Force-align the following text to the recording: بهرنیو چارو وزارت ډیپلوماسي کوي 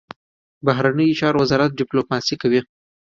بهرنیو 0.65 1.17
چارو 1.19 1.37
وزارت 1.43 1.71
ډیپلوماسي 1.79 2.35
کوي 2.41 2.61